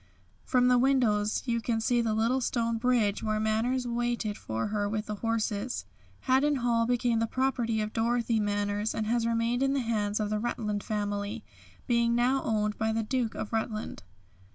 [0.45, 4.89] From the windows you can see the little stone bridge where Manners waited for her
[4.89, 5.85] with the horses.
[6.21, 10.31] Haddon Hall became the property of Dorothy Manners and has remained in the hands of
[10.31, 11.43] the Rutland family,
[11.85, 14.01] being now owned by the Duke of Rutland.